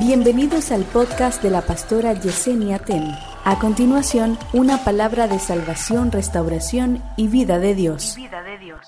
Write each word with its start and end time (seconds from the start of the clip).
Bienvenidos 0.00 0.72
al 0.72 0.84
podcast 0.84 1.42
de 1.42 1.50
la 1.50 1.60
pastora 1.60 2.14
Yesenia 2.14 2.78
Ten. 2.78 3.04
A 3.44 3.58
continuación, 3.60 4.38
una 4.54 4.82
palabra 4.82 5.28
de 5.28 5.38
salvación, 5.38 6.10
restauración 6.10 7.04
y 7.18 7.28
vida 7.28 7.58
de 7.58 7.74
Dios. 7.74 8.16
vida 8.16 8.42
de 8.42 8.56
Dios. 8.56 8.80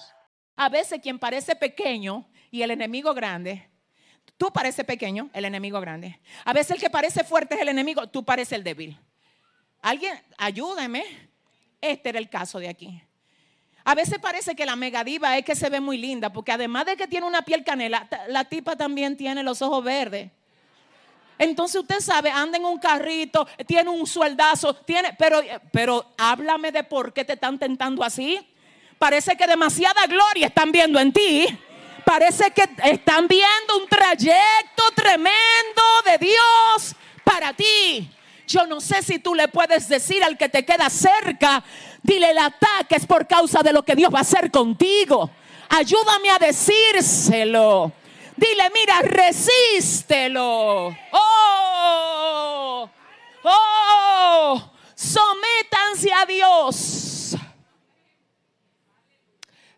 A 0.57 0.71
veces 0.71 1.01
quien 1.03 1.19
parece 1.19 1.55
pequeño 1.55 2.27
y 2.51 2.63
el 2.63 2.71
enemigo 2.71 3.13
grande, 3.13 3.69
tú 4.39 4.55
pareces 4.55 4.87
pequeño, 4.87 5.29
el 5.35 5.45
enemigo 5.45 5.83
grande. 5.83 6.19
A 6.47 6.55
veces 6.55 6.71
el 6.77 6.81
que 6.81 6.89
parece 6.89 7.25
fuerte 7.25 7.57
es 7.57 7.61
el 7.61 7.69
enemigo, 7.69 8.07
tú 8.07 8.25
pareces 8.25 8.53
el 8.55 8.65
débil. 8.65 8.99
Alguien, 9.83 10.19
ayúdame. 10.39 11.05
Este 11.83 12.09
era 12.09 12.21
el 12.21 12.31
caso 12.31 12.59
de 12.59 12.71
aquí. 12.71 13.03
A 13.85 13.95
veces 13.95 14.19
parece 14.19 14.55
que 14.55 14.65
la 14.65 14.77
megadiva 14.77 15.37
es 15.37 15.45
que 15.45 15.57
se 15.57 15.69
ve 15.69 15.79
muy 15.79 15.99
linda, 15.99 16.33
porque 16.33 16.53
además 16.53 16.87
de 16.87 16.97
que 16.97 17.07
tiene 17.07 17.27
una 17.27 17.43
piel 17.43 17.65
canela, 17.65 18.09
la 18.29 18.47
tipa 18.47 18.77
también 18.77 19.19
tiene 19.19 19.43
los 19.43 19.61
ojos 19.61 19.85
verdes. 19.85 20.31
Entonces 21.43 21.81
usted 21.81 21.99
sabe, 21.99 22.31
anda 22.31 22.57
en 22.57 22.65
un 22.65 22.79
carrito, 22.79 23.49
tiene 23.67 23.91
un 23.91 24.07
sueldazo, 24.07 24.75
tiene, 24.75 25.13
pero, 25.19 25.41
pero 25.73 26.13
háblame 26.17 26.71
de 26.71 26.85
por 26.85 27.13
qué 27.13 27.25
te 27.25 27.33
están 27.33 27.59
tentando 27.59 28.05
así. 28.05 28.39
Parece 28.97 29.37
que 29.37 29.49
demasiada 29.49 30.07
gloria 30.07 30.47
están 30.47 30.71
viendo 30.71 31.01
en 31.01 31.13
ti. 31.13 31.47
Parece 32.05 32.53
que 32.53 32.63
están 32.85 33.27
viendo 33.27 33.77
un 33.77 33.89
trayecto 33.89 34.85
tremendo 34.95 35.83
de 36.05 36.19
Dios 36.19 36.95
para 37.25 37.53
ti. 37.53 38.09
Yo 38.47 38.65
no 38.69 38.81
sé 38.81 39.03
si 39.03 39.19
tú 39.19 39.35
le 39.35 39.49
puedes 39.49 39.89
decir 39.89 40.23
al 40.23 40.39
que 40.39 40.49
te 40.49 40.65
queda 40.65 40.89
cerca, 40.91 41.65
dile 42.05 42.31
el 42.31 42.39
ataque 42.39 42.95
es 42.95 43.07
por 43.07 43.27
causa 43.27 43.65
de 43.65 43.73
lo 43.73 43.83
que 43.85 43.97
Dios 43.97 44.15
va 44.15 44.19
a 44.19 44.23
hacer 44.23 44.49
contigo. 44.53 45.29
Ayúdame 45.69 46.31
a 46.31 46.39
decírselo. 46.39 47.93
Dile, 48.37 48.71
mira, 48.75 49.01
resístelo. 49.03 50.97
Oh, 51.13 52.91
oh, 53.45 54.73
sométanse 54.95 56.13
a 56.13 56.27
Dios. 56.27 57.37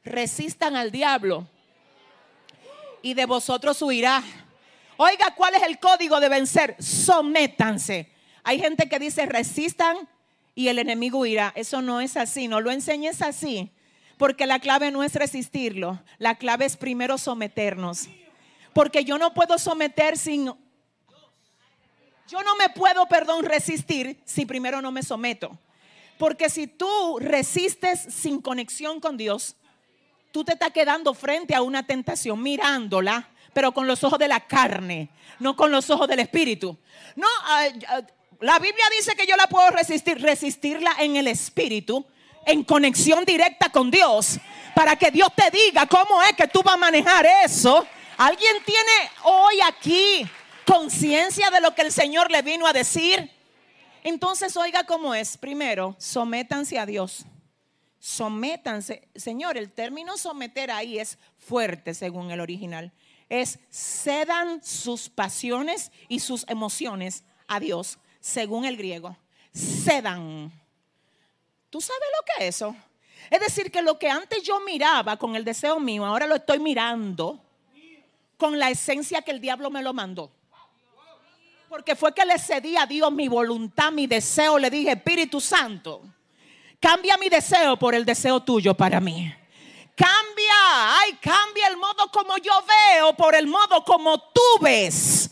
Resistan 0.04 0.76
al 0.76 0.90
diablo 0.90 1.46
y 3.02 3.14
de 3.14 3.26
vosotros 3.26 3.80
huirá. 3.82 4.22
Oiga, 4.96 5.34
¿cuál 5.34 5.54
es 5.54 5.62
el 5.62 5.78
código 5.78 6.20
de 6.20 6.28
vencer? 6.28 6.76
Sométanse. 6.78 8.10
Hay 8.44 8.60
gente 8.60 8.88
que 8.88 8.98
dice 8.98 9.26
resistan 9.26 10.08
y 10.54 10.68
el 10.68 10.78
enemigo 10.78 11.18
huirá. 11.18 11.52
Eso 11.56 11.82
no 11.82 12.00
es 12.00 12.16
así, 12.16 12.46
no 12.46 12.60
lo 12.60 12.70
enseñes 12.70 13.22
así. 13.22 13.72
Porque 14.16 14.46
la 14.46 14.60
clave 14.60 14.92
no 14.92 15.02
es 15.02 15.14
resistirlo, 15.14 16.00
la 16.18 16.36
clave 16.36 16.66
es 16.66 16.76
primero 16.76 17.18
someternos. 17.18 18.08
Porque 18.74 19.04
yo 19.04 19.16
no 19.16 19.32
puedo 19.32 19.58
someter 19.58 20.18
sin... 20.18 20.52
Yo 22.26 22.42
no 22.42 22.56
me 22.56 22.70
puedo, 22.70 23.06
perdón, 23.06 23.44
resistir 23.44 24.20
si 24.24 24.44
primero 24.46 24.82
no 24.82 24.90
me 24.90 25.02
someto. 25.02 25.58
Porque 26.18 26.48
si 26.48 26.66
tú 26.66 27.18
resistes 27.20 28.00
sin 28.00 28.40
conexión 28.40 28.98
con 28.98 29.16
Dios, 29.16 29.56
tú 30.32 30.44
te 30.44 30.54
estás 30.54 30.70
quedando 30.70 31.14
frente 31.14 31.54
a 31.54 31.62
una 31.62 31.86
tentación, 31.86 32.42
mirándola, 32.42 33.28
pero 33.52 33.72
con 33.72 33.86
los 33.86 34.02
ojos 34.04 34.18
de 34.18 34.28
la 34.28 34.40
carne, 34.40 35.10
no 35.38 35.54
con 35.54 35.70
los 35.70 35.88
ojos 35.90 36.08
del 36.08 36.20
espíritu. 36.20 36.76
No, 37.14 37.28
la 38.40 38.58
Biblia 38.58 38.84
dice 38.98 39.14
que 39.14 39.26
yo 39.26 39.36
la 39.36 39.46
puedo 39.46 39.70
resistir, 39.70 40.20
resistirla 40.20 40.96
en 40.98 41.16
el 41.16 41.28
espíritu, 41.28 42.04
en 42.46 42.64
conexión 42.64 43.24
directa 43.24 43.68
con 43.70 43.90
Dios, 43.90 44.38
para 44.74 44.96
que 44.96 45.10
Dios 45.10 45.28
te 45.36 45.50
diga 45.50 45.86
cómo 45.86 46.22
es 46.22 46.32
que 46.32 46.48
tú 46.48 46.62
vas 46.62 46.74
a 46.74 46.78
manejar 46.78 47.26
eso 47.44 47.86
¿Alguien 48.16 48.56
tiene 48.64 49.10
hoy 49.24 49.60
aquí 49.66 50.28
conciencia 50.66 51.50
de 51.50 51.60
lo 51.60 51.74
que 51.74 51.82
el 51.82 51.92
Señor 51.92 52.30
le 52.30 52.42
vino 52.42 52.66
a 52.66 52.72
decir? 52.72 53.30
Entonces, 54.04 54.56
oiga 54.56 54.84
cómo 54.84 55.14
es. 55.14 55.36
Primero, 55.36 55.96
sométanse 55.98 56.78
a 56.78 56.86
Dios. 56.86 57.24
Sométanse. 57.98 59.08
Señor, 59.16 59.56
el 59.56 59.72
término 59.72 60.16
someter 60.16 60.70
ahí 60.70 60.98
es 60.98 61.18
fuerte 61.38 61.94
según 61.94 62.30
el 62.30 62.40
original. 62.40 62.92
Es 63.28 63.58
cedan 63.70 64.62
sus 64.62 65.08
pasiones 65.08 65.90
y 66.08 66.20
sus 66.20 66.44
emociones 66.48 67.24
a 67.48 67.58
Dios, 67.58 67.98
según 68.20 68.64
el 68.64 68.76
griego. 68.76 69.16
Cedan. 69.52 70.52
¿Tú 71.70 71.80
sabes 71.80 72.08
lo 72.16 72.24
que 72.24 72.46
es 72.46 72.56
eso? 72.56 72.76
Es 73.30 73.40
decir, 73.40 73.72
que 73.72 73.82
lo 73.82 73.98
que 73.98 74.08
antes 74.08 74.42
yo 74.42 74.60
miraba 74.60 75.16
con 75.16 75.34
el 75.34 75.44
deseo 75.44 75.80
mío, 75.80 76.04
ahora 76.04 76.26
lo 76.26 76.36
estoy 76.36 76.60
mirando 76.60 77.43
con 78.36 78.58
la 78.58 78.70
esencia 78.70 79.22
que 79.22 79.30
el 79.30 79.40
diablo 79.40 79.70
me 79.70 79.82
lo 79.82 79.92
mandó. 79.92 80.30
Porque 81.68 81.96
fue 81.96 82.14
que 82.14 82.24
le 82.24 82.38
cedí 82.38 82.76
a 82.76 82.86
Dios 82.86 83.10
mi 83.10 83.28
voluntad, 83.28 83.90
mi 83.90 84.06
deseo. 84.06 84.58
Le 84.58 84.70
dije, 84.70 84.92
Espíritu 84.92 85.40
Santo, 85.40 86.02
cambia 86.78 87.16
mi 87.16 87.28
deseo 87.28 87.76
por 87.76 87.94
el 87.94 88.04
deseo 88.04 88.40
tuyo 88.40 88.74
para 88.74 89.00
mí. 89.00 89.32
Cambia, 89.96 90.98
ay, 91.00 91.18
cambia 91.20 91.68
el 91.68 91.76
modo 91.76 92.10
como 92.12 92.36
yo 92.38 92.52
veo 92.66 93.14
por 93.16 93.34
el 93.34 93.46
modo 93.46 93.84
como 93.84 94.18
tú 94.18 94.40
ves. 94.60 95.30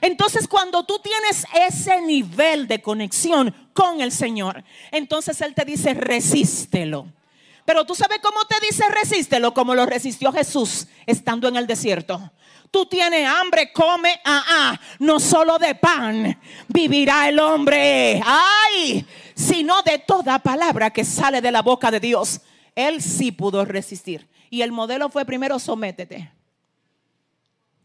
Entonces 0.00 0.46
cuando 0.46 0.84
tú 0.84 0.98
tienes 0.98 1.46
ese 1.54 2.00
nivel 2.02 2.68
de 2.68 2.82
conexión 2.82 3.54
con 3.72 4.00
el 4.00 4.12
Señor, 4.12 4.62
entonces 4.90 5.40
Él 5.40 5.54
te 5.54 5.64
dice, 5.64 5.94
resístelo. 5.94 7.06
Pero 7.64 7.84
tú 7.84 7.94
sabes 7.94 8.18
cómo 8.22 8.44
te 8.44 8.56
dice 8.60 8.84
resístelo, 8.88 9.54
como 9.54 9.74
lo 9.74 9.86
resistió 9.86 10.32
Jesús 10.32 10.86
estando 11.06 11.48
en 11.48 11.56
el 11.56 11.66
desierto. 11.66 12.32
Tú 12.70 12.86
tienes 12.86 13.26
hambre, 13.28 13.72
come, 13.72 14.20
ah, 14.24 14.44
ah, 14.48 14.80
no 14.98 15.20
solo 15.20 15.58
de 15.58 15.74
pan 15.76 16.38
vivirá 16.68 17.28
el 17.28 17.38
hombre, 17.38 18.20
ay, 18.24 19.06
sino 19.34 19.80
de 19.82 19.98
toda 20.00 20.40
palabra 20.40 20.90
que 20.90 21.04
sale 21.04 21.40
de 21.40 21.52
la 21.52 21.62
boca 21.62 21.90
de 21.90 22.00
Dios. 22.00 22.40
Él 22.74 23.00
sí 23.00 23.30
pudo 23.32 23.64
resistir. 23.64 24.28
Y 24.50 24.62
el 24.62 24.72
modelo 24.72 25.08
fue 25.08 25.24
primero 25.24 25.58
sométete. 25.58 26.32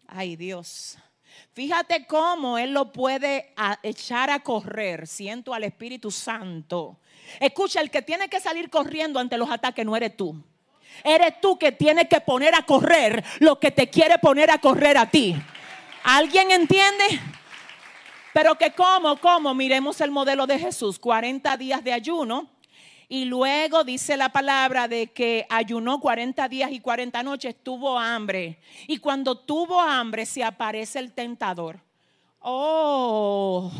Ay 0.07 0.35
Dios. 0.35 0.97
Fíjate 1.53 2.05
cómo 2.05 2.57
Él 2.57 2.73
lo 2.73 2.91
puede 2.91 3.53
echar 3.83 4.29
a 4.29 4.39
correr. 4.39 5.07
Siento 5.07 5.53
al 5.53 5.63
Espíritu 5.63 6.11
Santo. 6.11 6.97
Escucha, 7.39 7.81
el 7.81 7.91
que 7.91 8.01
tiene 8.01 8.29
que 8.29 8.39
salir 8.39 8.69
corriendo 8.69 9.19
ante 9.19 9.37
los 9.37 9.49
ataques 9.49 9.85
no 9.85 9.95
eres 9.95 10.15
tú. 10.15 10.35
Eres 11.03 11.39
tú 11.41 11.57
que 11.57 11.71
tienes 11.71 12.07
que 12.07 12.21
poner 12.21 12.55
a 12.55 12.63
correr 12.63 13.23
lo 13.39 13.59
que 13.59 13.71
te 13.71 13.89
quiere 13.89 14.17
poner 14.19 14.51
a 14.51 14.57
correr 14.57 14.97
a 14.97 15.09
ti. 15.09 15.35
¿Alguien 16.03 16.51
entiende? 16.51 17.03
Pero 18.33 18.55
que 18.55 18.71
como, 18.71 19.17
como, 19.17 19.53
miremos 19.53 19.99
el 20.01 20.11
modelo 20.11 20.45
de 20.47 20.59
Jesús, 20.59 20.99
40 20.99 21.57
días 21.57 21.83
de 21.83 21.93
ayuno. 21.93 22.49
Y 23.11 23.25
luego 23.25 23.83
dice 23.83 24.15
la 24.15 24.29
palabra 24.29 24.87
de 24.87 25.07
que 25.07 25.47
ayunó 25.49 25.99
40 25.99 26.47
días 26.47 26.71
y 26.71 26.79
40 26.79 27.23
noches, 27.23 27.55
tuvo 27.63 27.97
hambre. 27.97 28.59
Y 28.87 28.97
cuando 28.97 29.35
tuvo 29.35 29.81
hambre 29.81 30.27
se 30.27 30.43
aparece 30.43 30.99
el 30.99 31.11
tentador. 31.11 31.79
Oh, 32.39 33.71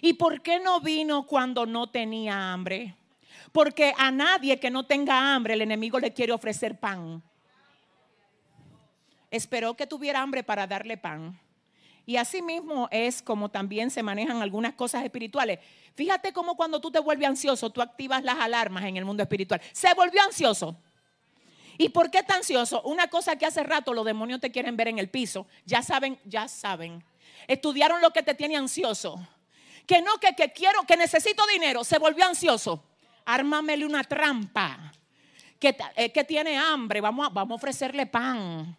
¿y 0.00 0.12
por 0.12 0.40
qué 0.40 0.60
no 0.60 0.80
vino 0.80 1.26
cuando 1.26 1.66
no 1.66 1.90
tenía 1.90 2.52
hambre? 2.52 2.94
Porque 3.50 3.92
a 3.98 4.12
nadie 4.12 4.60
que 4.60 4.70
no 4.70 4.86
tenga 4.86 5.34
hambre 5.34 5.54
el 5.54 5.62
enemigo 5.62 5.98
le 5.98 6.12
quiere 6.12 6.32
ofrecer 6.32 6.78
pan. 6.78 7.20
Esperó 9.32 9.74
que 9.74 9.88
tuviera 9.88 10.22
hambre 10.22 10.44
para 10.44 10.68
darle 10.68 10.96
pan. 10.96 11.36
Y 12.06 12.16
así 12.16 12.42
mismo 12.42 12.88
es 12.90 13.22
como 13.22 13.50
también 13.50 13.90
se 13.90 14.02
manejan 14.02 14.42
algunas 14.42 14.74
cosas 14.74 15.04
espirituales. 15.04 15.58
Fíjate 15.94 16.32
cómo 16.32 16.56
cuando 16.56 16.80
tú 16.80 16.90
te 16.90 16.98
vuelves 16.98 17.28
ansioso, 17.28 17.70
tú 17.70 17.82
activas 17.82 18.22
las 18.24 18.38
alarmas 18.38 18.84
en 18.84 18.96
el 18.96 19.04
mundo 19.04 19.22
espiritual. 19.22 19.60
Se 19.72 19.92
volvió 19.94 20.22
ansioso. 20.22 20.76
¿Y 21.78 21.88
por 21.90 22.10
qué 22.10 22.22
tan 22.22 22.38
ansioso? 22.38 22.82
Una 22.82 23.08
cosa 23.08 23.36
que 23.36 23.46
hace 23.46 23.62
rato 23.62 23.94
los 23.94 24.04
demonios 24.04 24.40
te 24.40 24.50
quieren 24.50 24.76
ver 24.76 24.88
en 24.88 24.98
el 24.98 25.08
piso. 25.08 25.46
Ya 25.64 25.82
saben, 25.82 26.18
ya 26.24 26.48
saben. 26.48 27.02
Estudiaron 27.46 28.00
lo 28.00 28.10
que 28.10 28.22
te 28.22 28.34
tiene 28.34 28.56
ansioso. 28.56 29.18
Que 29.86 30.02
no, 30.02 30.12
que, 30.20 30.34
que 30.34 30.52
quiero, 30.52 30.82
que 30.82 30.96
necesito 30.96 31.46
dinero. 31.46 31.84
Se 31.84 31.98
volvió 31.98 32.26
ansioso 32.26 32.84
ármamele 33.24 33.86
una 33.86 34.04
trampa. 34.04 34.92
Que, 35.58 35.76
eh, 35.94 36.10
que 36.10 36.24
tiene 36.24 36.56
hambre, 36.56 37.02
vamos 37.02 37.32
vamos 37.34 37.52
a 37.52 37.56
ofrecerle 37.56 38.06
pan. 38.06 38.76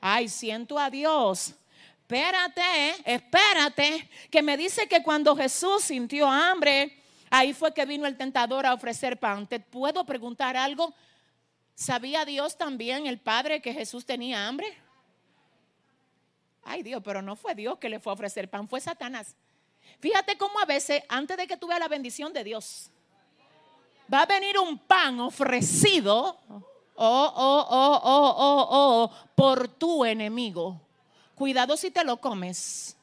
Ay, 0.00 0.28
siento 0.28 0.76
a 0.78 0.90
Dios. 0.90 1.54
Espérate, 2.08 2.62
espérate, 3.04 4.08
que 4.30 4.40
me 4.40 4.56
dice 4.56 4.86
que 4.86 5.02
cuando 5.02 5.34
Jesús 5.34 5.82
sintió 5.82 6.30
hambre, 6.30 7.02
ahí 7.30 7.52
fue 7.52 7.74
que 7.74 7.84
vino 7.84 8.06
el 8.06 8.16
tentador 8.16 8.64
a 8.64 8.74
ofrecer 8.74 9.18
pan. 9.18 9.44
¿Te 9.48 9.58
puedo 9.58 10.06
preguntar 10.06 10.56
algo? 10.56 10.94
¿Sabía 11.74 12.24
Dios 12.24 12.56
también, 12.56 13.08
el 13.08 13.18
Padre, 13.18 13.60
que 13.60 13.72
Jesús 13.72 14.06
tenía 14.06 14.46
hambre? 14.46 14.72
Ay 16.62 16.84
Dios, 16.84 17.02
pero 17.04 17.22
no 17.22 17.34
fue 17.34 17.56
Dios 17.56 17.76
que 17.78 17.88
le 17.88 17.98
fue 17.98 18.12
a 18.12 18.14
ofrecer 18.14 18.48
pan, 18.48 18.68
fue 18.68 18.80
Satanás. 18.80 19.34
Fíjate 19.98 20.38
cómo 20.38 20.60
a 20.60 20.64
veces, 20.64 21.02
antes 21.08 21.36
de 21.36 21.48
que 21.48 21.56
tuve 21.56 21.76
la 21.76 21.88
bendición 21.88 22.32
de 22.32 22.44
Dios, 22.44 22.88
va 24.12 24.22
a 24.22 24.26
venir 24.26 24.56
un 24.60 24.78
pan 24.78 25.18
ofrecido, 25.18 26.38
oh, 26.48 26.62
oh, 26.94 27.66
oh, 27.68 28.00
oh, 28.04 28.34
oh, 28.38 28.68
oh, 28.70 29.12
por 29.34 29.66
tu 29.66 30.04
enemigo. 30.04 30.85
Cuidado 31.36 31.76
si 31.76 31.90
te 31.90 32.02
lo 32.02 32.16
comes. 32.16 32.96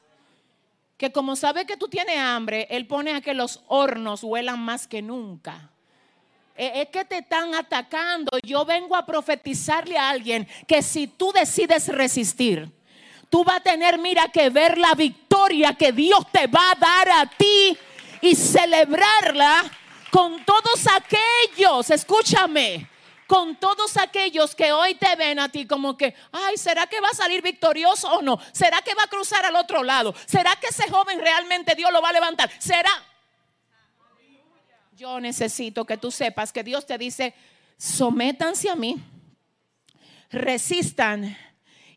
que 0.98 1.12
como 1.12 1.36
sabe 1.36 1.66
que 1.66 1.78
tú 1.78 1.88
tienes 1.88 2.18
hambre, 2.18 2.66
Él 2.70 2.88
pone 2.88 3.14
a 3.14 3.22
que 3.22 3.34
los 3.34 3.62
hornos 3.68 4.24
huelan 4.24 4.60
más 4.60 4.88
que 4.88 5.02
nunca. 5.02 5.70
E, 6.56 6.82
es 6.82 6.90
que 6.90 7.06
te 7.06 7.20
están 7.20 7.54
atacando. 7.54 8.32
Yo 8.44 8.66
vengo 8.66 8.96
a 8.96 9.06
profetizarle 9.06 9.98
a 9.98 10.10
alguien 10.10 10.48
que 10.68 10.82
si 10.82 11.06
tú 11.06 11.32
decides 11.32 11.88
resistir, 11.90 12.72
tú 13.30 13.44
vas 13.44 13.58
a 13.58 13.64
tener, 13.64 14.00
mira, 14.00 14.30
que 14.30 14.50
ver 14.50 14.80
la 14.80 14.96
victoria 14.96 15.76
que 15.76 15.92
Dios 15.92 16.26
te 16.32 16.48
va 16.48 16.72
a 16.72 16.76
dar 16.76 17.10
a 17.10 17.30
ti 17.30 17.78
y 18.22 18.34
celebrarla 18.34 19.64
con 20.10 20.44
todos 20.44 20.88
aquellos, 20.88 21.90
escúchame, 21.92 22.88
con 23.34 23.56
todos 23.56 23.98
aquellos 23.98 24.54
que 24.54 24.72
hoy 24.72 24.94
te 24.94 25.16
ven 25.16 25.40
a 25.40 25.50
ti 25.50 25.66
como 25.66 25.98
que, 25.98 26.14
ay, 26.32 26.56
¿será 26.56 26.86
que 26.86 27.02
va 27.02 27.08
a 27.10 27.16
salir 27.16 27.42
victorioso 27.42 28.08
o 28.14 28.22
no? 28.22 28.38
¿Será 28.52 28.84
que 28.84 28.94
va 28.94 29.06
a 29.06 29.08
cruzar 29.08 29.44
al 29.44 29.56
otro 29.56 29.82
lado? 29.82 30.14
¿Será 30.28 30.56
que 30.58 30.68
ese 30.68 30.88
joven 30.88 31.18
realmente 31.18 31.74
Dios 31.74 31.92
lo 31.92 32.00
va 32.00 32.10
a 32.10 32.14
levantar? 32.14 32.52
¿Será? 32.60 32.92
Yo 34.96 35.20
necesito 35.20 35.84
que 35.84 35.98
tú 35.98 36.12
sepas 36.12 36.54
que 36.54 36.64
Dios 36.64 36.86
te 36.86 36.96
dice, 37.00 37.34
sométanse 37.76 38.70
a 38.70 38.76
mí, 38.76 39.02
resistan. 40.30 41.36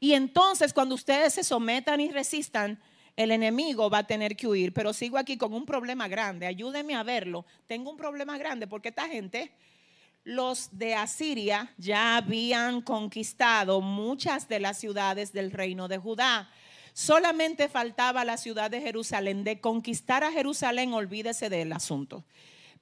Y 0.01 0.15
entonces 0.15 0.73
cuando 0.73 0.95
ustedes 0.95 1.35
se 1.35 1.45
sometan 1.45 2.01
y 2.01 2.11
resistan, 2.11 2.81
el 3.15 3.31
enemigo 3.31 3.91
va 3.91 3.99
a 3.99 4.07
tener 4.07 4.37
que 4.37 4.49
huir. 4.49 4.73
Pero 4.73 4.95
sigo 4.95 5.19
aquí 5.19 5.37
con 5.37 5.53
un 5.53 5.67
problema 5.67 6.09
grande. 6.09 6.47
Ayúdenme 6.47 6.95
a 6.95 7.03
verlo. 7.03 7.45
Tengo 7.67 7.91
un 7.91 7.99
problema 7.99 8.39
grande 8.39 8.67
porque 8.67 8.89
esta 8.89 9.07
gente 9.07 9.53
los 10.27 10.71
de 10.73 10.97
Asiria 10.97 11.73
ya 11.79 12.17
habían 12.17 12.81
conquistado 12.81 13.81
muchas 13.81 14.49
de 14.49 14.59
las 14.59 14.77
ciudades 14.77 15.33
del 15.33 15.53
reino 15.53 15.87
de 15.87 15.99
Judá. 15.99 16.51
Solamente 16.93 17.69
faltaba 17.69 18.25
la 18.25 18.37
ciudad 18.37 18.69
de 18.69 18.81
Jerusalén. 18.81 19.45
De 19.45 19.61
conquistar 19.61 20.25
a 20.25 20.33
Jerusalén, 20.33 20.93
olvídese 20.93 21.49
del 21.49 21.73
asunto. 21.73 22.25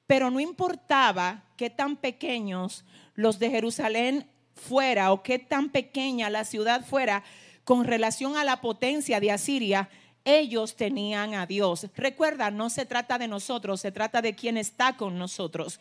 Pero 0.07 0.31
no 0.31 0.41
importaba 0.41 1.45
qué 1.59 1.69
tan 1.69 1.97
pequeños 1.97 2.87
los 3.15 3.39
de 3.39 3.51
Jerusalén 3.51 4.27
fuera 4.55 5.13
o 5.13 5.23
qué 5.23 5.39
tan 5.39 5.69
pequeña 5.69 6.31
la 6.31 6.45
ciudad 6.45 6.83
fuera 6.87 7.25
con 7.65 7.85
relación 7.85 8.39
a 8.39 8.45
la 8.45 8.63
potencia 8.63 9.21
de 9.21 9.33
Asiria, 9.33 9.91
ellos 10.25 10.77
tenían 10.77 11.35
a 11.35 11.45
Dios. 11.45 11.89
Recuerda, 11.95 12.51
no 12.51 12.71
se 12.71 12.87
trata 12.87 13.19
de 13.19 13.29
nosotros, 13.29 13.83
se 13.83 13.93
trata 13.93 14.23
de 14.23 14.35
quien 14.35 14.57
está 14.57 14.97
con 14.97 15.19
nosotros. 15.19 15.79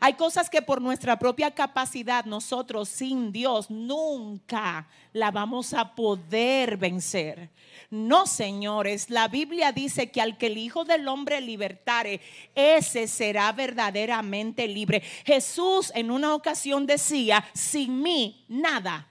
Hay 0.00 0.14
cosas 0.14 0.50
que 0.50 0.62
por 0.62 0.80
nuestra 0.80 1.18
propia 1.18 1.50
capacidad 1.50 2.24
nosotros 2.24 2.88
sin 2.88 3.32
Dios 3.32 3.70
nunca 3.70 4.88
la 5.12 5.30
vamos 5.30 5.74
a 5.74 5.94
poder 5.94 6.76
vencer. 6.76 7.50
No, 7.90 8.26
señores, 8.26 9.10
la 9.10 9.28
Biblia 9.28 9.72
dice 9.72 10.10
que 10.10 10.20
al 10.20 10.36
que 10.38 10.46
el 10.46 10.58
Hijo 10.58 10.84
del 10.84 11.08
Hombre 11.08 11.40
libertare, 11.40 12.20
ese 12.54 13.06
será 13.06 13.52
verdaderamente 13.52 14.66
libre. 14.66 15.00
Jesús 15.24 15.92
en 15.94 16.10
una 16.10 16.34
ocasión 16.34 16.86
decía, 16.86 17.44
sin 17.54 18.02
mí 18.02 18.44
nada. 18.48 19.08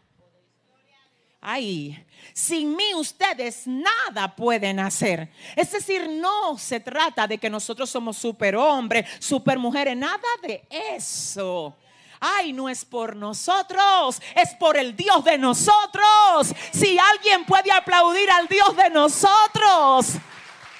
Ay, 1.47 2.03
sin 2.33 2.75
mí 2.75 2.95
ustedes 2.95 3.67
nada 3.67 4.35
pueden 4.35 4.79
hacer. 4.79 5.29
Es 5.55 5.71
decir, 5.71 6.09
no 6.09 6.57
se 6.57 6.79
trata 6.79 7.27
de 7.27 7.37
que 7.37 7.51
nosotros 7.51 7.87
somos 7.87 8.17
superhombres, 8.17 9.07
supermujeres, 9.19 9.95
nada 9.95 10.17
de 10.41 10.67
eso. 10.71 11.77
Ay, 12.19 12.51
no 12.51 12.67
es 12.67 12.83
por 12.83 13.15
nosotros, 13.15 14.19
es 14.35 14.55
por 14.55 14.75
el 14.75 14.95
Dios 14.95 15.23
de 15.23 15.37
nosotros. 15.37 16.51
Si 16.71 16.97
alguien 16.97 17.45
puede 17.45 17.71
aplaudir 17.71 18.27
al 18.31 18.47
Dios 18.47 18.75
de 18.75 18.89
nosotros. 18.89 20.19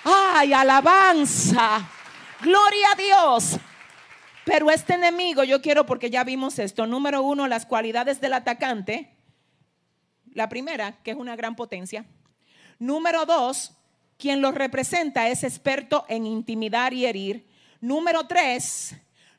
Ay, 0.04 0.52
alabanza. 0.52 1.88
Gloria 2.42 2.88
a 2.92 2.96
Dios. 2.96 3.60
Pero 4.46 4.72
este 4.72 4.96
enemigo, 4.96 5.44
yo 5.44 5.62
quiero 5.62 5.86
porque 5.86 6.10
ya 6.10 6.24
vimos 6.24 6.58
esto. 6.58 6.88
Número 6.88 7.22
uno, 7.22 7.48
las 7.48 7.68
cualidades 7.68 8.20
del 8.20 8.34
atacante. 8.34 9.15
La 10.36 10.50
primera, 10.50 11.02
que 11.02 11.12
es 11.12 11.18
una 11.18 11.36
gran 11.38 11.56
potencia. 11.56 12.06
Número 12.78 13.26
dos, 13.26 13.72
quien 14.18 14.42
lo 14.42 14.52
representa 14.52 15.30
es 15.30 15.46
experto 15.46 16.06
en 16.10 16.26
intimidar 16.26 16.94
y 16.94 17.06
herir. 17.06 17.48
Número 17.80 18.28
tres, 18.28 18.96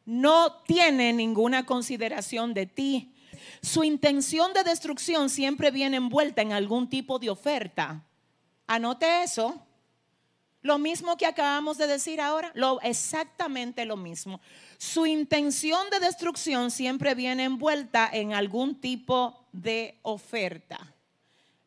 no 0.07 0.63
tiene 0.63 1.13
ninguna 1.13 1.67
consideración 1.67 2.55
de 2.55 2.65
ti. 2.65 3.13
Su 3.61 3.85
intención 3.85 4.55
de 4.55 4.65
destrucción 4.65 5.29
siempre 5.29 5.71
viene 5.71 5.99
envuelta 5.99 6.41
en 6.41 6.53
algún 6.53 6.89
tipo 6.89 7.19
de 7.19 7.29
oferta. 7.29 8.03
Anote 8.67 9.23
eso. 9.23 9.63
Lo 10.63 10.79
mismo 10.79 11.19
que 11.19 11.27
acabamos 11.27 11.77
de 11.77 11.87
decir 11.87 12.21
ahora, 12.23 12.51
lo 12.55 12.81
exactamente 12.81 13.85
lo 13.85 13.97
mismo. 13.97 14.41
Su 14.79 15.05
intención 15.07 15.91
de 15.91 16.01
destrucción 16.01 16.71
siempre 16.71 17.15
viene 17.15 17.45
envuelta 17.45 18.09
en 18.11 18.33
algún 18.33 18.81
tipo 18.81 19.46
de 19.63 19.99
oferta. 20.03 20.95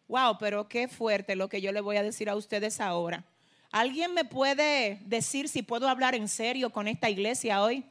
Wow, 0.07 0.38
pero 0.39 0.68
qué 0.68 0.88
fuerte 0.88 1.36
lo 1.36 1.50
que 1.50 1.62
yo 1.62 1.71
le 1.71 1.81
voy 1.81 1.97
a 1.97 2.03
decir 2.03 2.30
a 2.30 2.36
ustedes 2.36 2.80
ahora. 2.80 3.24
¿Alguien 3.71 4.13
me 4.13 4.25
puede 4.25 5.00
decir 5.06 5.47
si 5.47 5.62
puedo 5.62 5.88
hablar 5.88 6.15
en 6.15 6.27
serio 6.27 6.71
con 6.71 6.88
esta 6.88 7.09
iglesia 7.09 7.62
hoy? 7.62 7.83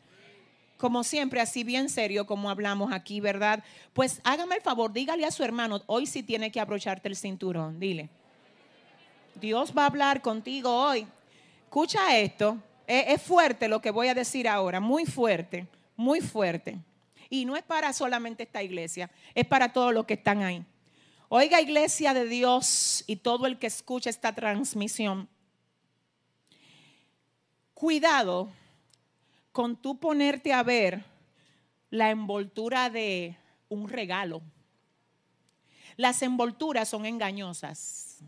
Como 0.77 1.05
siempre, 1.05 1.41
así 1.41 1.65
bien 1.65 1.89
serio 1.89 2.27
como 2.27 2.51
hablamos 2.51 2.93
aquí, 2.93 3.21
¿verdad? 3.21 3.63
Pues 3.93 4.21
hágame 4.25 4.57
el 4.57 4.63
favor, 4.63 4.93
dígale 4.93 5.25
a 5.25 5.31
su 5.31 5.43
hermano, 5.45 5.83
hoy 5.87 6.07
sí 6.07 6.23
tiene 6.23 6.51
que 6.51 6.61
abrocharte 6.61 7.09
el 7.09 7.17
cinturón, 7.17 7.79
dile. 7.79 8.09
Dios 9.35 9.73
va 9.77 9.83
a 9.83 9.87
hablar 9.87 10.21
contigo 10.23 10.73
hoy. 10.73 11.07
Escucha 11.65 12.19
esto, 12.19 12.59
es 12.87 13.21
fuerte 13.23 13.69
lo 13.69 13.81
que 13.81 13.91
voy 13.91 14.09
a 14.09 14.15
decir 14.15 14.49
ahora, 14.49 14.81
muy 14.81 15.05
fuerte, 15.05 15.67
muy 15.97 16.21
fuerte. 16.21 16.79
Y 17.31 17.45
no 17.45 17.57
es 17.57 17.63
para 17.63 17.93
solamente 17.93 18.45
esta 18.45 18.63
iglesia, 18.63 19.11
es 19.35 19.47
para 19.47 19.73
todos 19.73 19.93
los 19.93 20.07
que 20.07 20.15
están 20.15 20.43
ahí. 20.43 20.65
Oiga 21.29 21.61
iglesia 21.61 22.15
de 22.15 22.27
Dios 22.27 23.05
y 23.07 23.17
todo 23.17 23.47
el 23.47 23.59
que 23.59 23.67
escucha 23.67 24.09
esta 24.09 24.35
transmisión, 24.35 25.29
cuidado 27.75 28.49
con 29.53 29.77
tú 29.77 29.99
ponerte 29.99 30.53
a 30.53 30.63
ver 30.63 31.05
la 31.91 32.11
envoltura 32.11 32.89
de 32.89 33.37
un 33.69 33.89
regalo. 33.89 34.41
Las 35.97 36.23
envolturas 36.23 36.89
son 36.89 37.05
engañosas. 37.05 38.21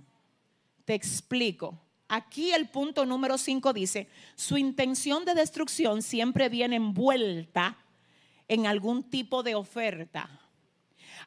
Te 0.84 0.94
explico. 0.94 1.78
Aquí 2.08 2.52
el 2.52 2.68
punto 2.68 3.06
número 3.06 3.38
5 3.38 3.72
dice, 3.72 4.08
su 4.34 4.58
intención 4.58 5.24
de 5.24 5.34
destrucción 5.34 6.02
siempre 6.02 6.48
viene 6.48 6.76
envuelta 6.76 7.78
en 8.50 8.66
algún 8.66 9.04
tipo 9.04 9.44
de 9.44 9.54
oferta. 9.54 10.28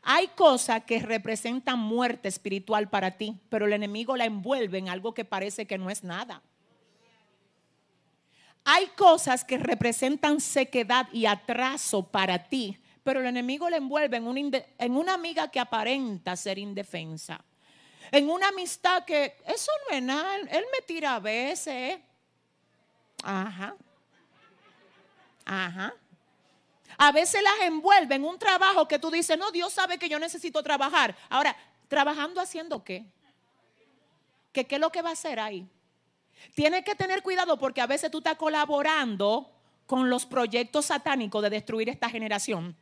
Hay 0.01 0.27
cosas 0.36 0.84
que 0.84 1.00
representan 1.00 1.80
muerte 1.80 2.27
espiritual 2.27 2.89
para 2.89 3.12
ti, 3.12 3.39
pero 3.48 3.65
el 3.65 3.72
enemigo 3.72 4.18
la 4.18 4.25
envuelve 4.25 4.77
en 4.77 4.89
algo 4.89 5.13
que 5.13 5.24
parece 5.24 5.65
que 5.65 5.77
no 5.77 5.89
es 5.89 6.03
nada. 6.03 6.42
Hay 8.65 8.88
cosas 8.98 9.46
que 9.46 9.58
representan 9.58 10.42
sequedad 10.42 11.08
y 11.13 11.25
atraso 11.25 12.06
para 12.06 12.50
ti, 12.50 12.77
pero 13.06 13.22
el 13.22 13.27
enemigo 13.27 13.70
la 13.70 13.77
envuelve 13.77 14.18
en 14.18 14.27
una, 14.27 14.62
en 14.77 14.98
una 14.98 15.13
amiga 15.13 15.50
que 15.50 15.62
aparenta 15.62 16.36
ser 16.36 16.58
indefensa. 16.58 17.42
En 18.12 18.30
una 18.30 18.50
amistad 18.50 19.06
que 19.06 19.38
eso 19.48 19.72
no 19.89 19.96
es 19.96 20.03
nada, 20.03 20.36
él 20.36 20.65
me 20.74 20.86
tira 20.86 21.15
a 21.15 21.20
veces. 21.20 22.00
Ajá. 23.24 23.77
Ajá. 25.46 25.94
A 26.98 27.12
veces 27.12 27.42
las 27.42 27.68
envuelve 27.68 28.16
en 28.16 28.26
un 28.26 28.38
trabajo 28.38 28.88
que 28.88 29.00
tú 29.00 29.10
dices, 29.10 29.38
no, 29.38 29.52
Dios 29.52 29.74
sabe 29.74 29.98
que 29.98 30.10
yo 30.10 30.20
necesito 30.20 30.62
trabajar. 30.64 31.16
Ahora, 31.30 31.56
¿trabajando 31.88 32.40
haciendo 32.40 32.84
qué? 32.84 33.06
¿Qué, 34.52 34.66
qué 34.66 34.76
es 34.76 34.82
lo 34.82 34.92
que 34.92 35.02
va 35.02 35.10
a 35.10 35.14
hacer 35.14 35.40
ahí? 35.40 35.68
Tienes 36.56 36.84
que 36.84 36.96
tener 36.96 37.24
cuidado 37.24 37.58
porque 37.58 37.82
a 37.82 37.88
veces 37.88 38.12
tú 38.12 38.20
estás 38.20 38.36
colaborando 38.36 39.50
con 39.86 40.10
los 40.10 40.26
proyectos 40.26 40.86
satánicos 40.86 41.42
de 41.42 41.50
destruir 41.50 41.90
esta 41.90 42.10
generación. 42.10 42.76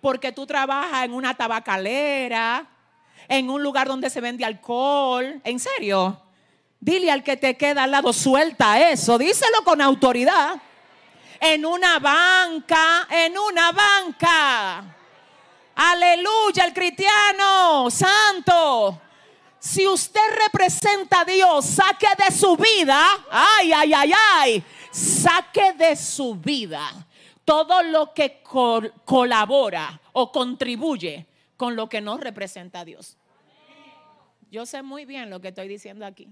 Porque 0.00 0.32
tú 0.32 0.46
trabajas 0.46 1.04
en 1.04 1.12
una 1.12 1.34
tabacalera, 1.34 2.68
en 3.28 3.50
un 3.50 3.62
lugar 3.62 3.88
donde 3.88 4.10
se 4.10 4.20
vende 4.20 4.44
alcohol. 4.44 5.40
¿En 5.44 5.58
serio? 5.58 6.20
Dile 6.80 7.10
al 7.10 7.22
que 7.22 7.36
te 7.36 7.56
queda 7.56 7.84
al 7.84 7.92
lado, 7.92 8.12
suelta 8.12 8.90
eso. 8.90 9.18
Díselo 9.18 9.62
con 9.64 9.80
autoridad 9.80 10.60
en 11.42 11.66
una 11.66 11.98
banca, 11.98 13.08
en 13.10 13.36
una 13.36 13.72
banca. 13.72 14.96
Aleluya, 15.74 16.66
el 16.66 16.72
cristiano 16.72 17.90
santo. 17.90 19.00
Si 19.58 19.84
usted 19.86 20.20
representa 20.44 21.22
a 21.22 21.24
Dios, 21.24 21.64
saque 21.64 22.06
de 22.16 22.32
su 22.32 22.56
vida, 22.56 23.04
ay, 23.28 23.72
ay, 23.72 23.92
ay, 23.92 24.12
ay, 24.36 24.64
saque 24.92 25.72
de 25.72 25.96
su 25.96 26.36
vida 26.36 27.08
todo 27.44 27.82
lo 27.82 28.14
que 28.14 28.40
colabora 29.04 30.00
o 30.12 30.30
contribuye 30.30 31.26
con 31.56 31.74
lo 31.74 31.88
que 31.88 32.00
no 32.00 32.18
representa 32.18 32.80
a 32.80 32.84
Dios. 32.84 33.16
Yo 34.48 34.64
sé 34.64 34.82
muy 34.82 35.06
bien 35.06 35.28
lo 35.28 35.40
que 35.40 35.48
estoy 35.48 35.66
diciendo 35.66 36.06
aquí. 36.06 36.28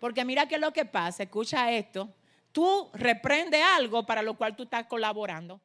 Porque 0.00 0.24
mira 0.24 0.48
qué 0.48 0.56
es 0.56 0.60
lo 0.60 0.72
que 0.72 0.84
pasa, 0.84 1.22
escucha 1.22 1.70
esto. 1.70 2.08
Tú 2.56 2.88
reprende 2.94 3.62
algo 3.62 4.06
para 4.06 4.22
lo 4.22 4.32
cual 4.32 4.56
tú 4.56 4.62
estás 4.62 4.86
colaborando. 4.86 5.60